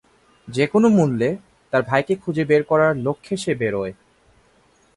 যেকোনো 0.47 0.87
মূল্যে 0.89 1.29
তার 1.73 1.81
ভাইকে 1.81 2.13
খুঁজে 2.15 2.43
বের 2.45 2.63
করার 2.63 2.91
লক্ষ্যে 2.97 3.35
সে 3.37 3.51
বেরোয়। 3.55 3.93